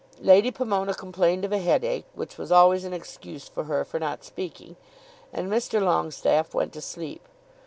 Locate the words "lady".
0.23-0.49